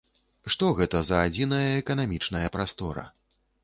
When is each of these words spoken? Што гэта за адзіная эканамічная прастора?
Што 0.55 0.69
гэта 0.79 1.03
за 1.11 1.21
адзіная 1.27 1.69
эканамічная 1.85 2.47
прастора? 2.59 3.11